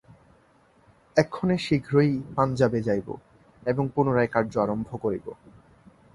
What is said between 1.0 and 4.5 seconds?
এক্ষণে শীঘ্রই পাঞ্জাবে যাইব এবং পুনরায়